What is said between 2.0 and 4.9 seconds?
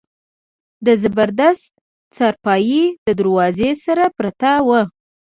څارپايي د دروازې سره پرته وه.